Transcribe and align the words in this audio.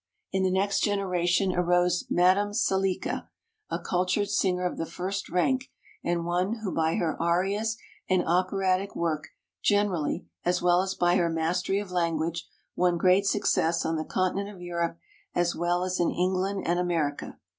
In 0.31 0.41
the 0.41 0.49
next 0.49 0.79
generation 0.79 1.53
arose 1.53 2.05
Madame 2.09 2.53
Selika, 2.53 3.27
a 3.69 3.77
cultured 3.77 4.29
singer 4.31 4.65
of 4.65 4.79
the 4.79 4.87
first 4.87 5.29
rank, 5.29 5.65
and 6.03 6.25
one 6.25 6.55
who 6.63 6.73
by 6.73 6.95
her 6.95 7.15
arias 7.21 7.77
and 8.09 8.23
operatic 8.25 8.95
work 8.95 9.27
generally, 9.61 10.25
as 10.43 10.59
well 10.59 10.81
as 10.81 10.95
by 10.95 11.17
her 11.17 11.29
mastery 11.29 11.77
of 11.77 11.91
language, 11.91 12.49
won 12.75 12.97
great 12.97 13.27
success 13.27 13.85
on 13.85 13.95
the 13.95 14.03
continent 14.03 14.49
of 14.49 14.59
Europe 14.59 14.97
as 15.35 15.55
well 15.55 15.83
as 15.83 15.99
in 15.99 16.09
England 16.09 16.65
and 16.65 16.79
America. 16.79 17.37